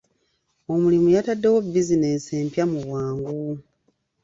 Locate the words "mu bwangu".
2.71-3.39